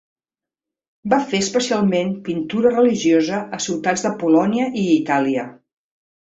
[1.13, 5.47] Va fer especialment pintura religiosa a ciutats de Polònia i Itàlia.